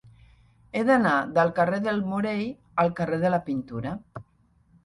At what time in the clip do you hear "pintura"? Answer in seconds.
3.51-3.93